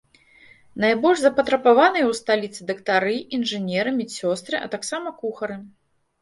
Найбольш 0.85 1.19
запатрабаваныя 1.23 2.05
ў 2.07 2.13
сталіцы 2.21 2.65
дактары, 2.71 3.13
інжынеры, 3.39 3.89
медсёстры, 3.99 4.55
а 4.65 4.73
таксама 4.79 5.15
кухары. 5.21 5.61